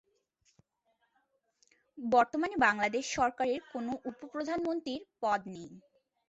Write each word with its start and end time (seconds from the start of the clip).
বর্তমানে 1.97 2.55
বাংলাদেশ 2.65 3.03
সরকারের 3.17 3.59
কোনো 3.71 3.91
উপ-প্রধানমন্ত্রীর 4.09 5.01
পদ 5.21 5.41
নেই। 5.53 5.71